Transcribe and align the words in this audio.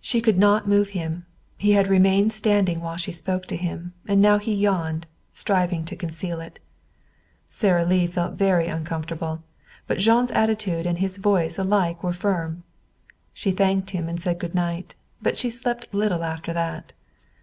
She 0.00 0.22
could 0.22 0.38
not 0.38 0.66
move 0.66 0.88
him. 0.96 1.26
He 1.58 1.72
had 1.72 1.86
remained 1.86 2.32
standing 2.32 2.80
while 2.80 2.96
she 2.96 3.12
spoke 3.12 3.44
to 3.48 3.58
him, 3.58 3.92
and 4.08 4.18
now 4.18 4.38
he 4.38 4.54
yawned, 4.54 5.06
striving 5.34 5.84
to 5.84 5.96
conceal 5.96 6.40
it. 6.40 6.60
Sara 7.50 7.84
Lee 7.84 8.06
felt 8.06 8.36
very 8.38 8.68
uncomfortable, 8.68 9.42
but 9.86 9.98
Jean's 9.98 10.30
attitude 10.30 10.86
and 10.86 10.98
voice 10.98 11.58
alike 11.58 12.02
were 12.02 12.14
firm. 12.14 12.62
She 13.34 13.50
thanked 13.50 13.90
him 13.90 14.08
and 14.08 14.18
said 14.18 14.38
good 14.40 14.54
night, 14.54 14.94
but 15.20 15.36
she 15.36 15.50
slept 15.50 15.92
little 15.92 16.24
after 16.24 16.54
that. 16.54 16.94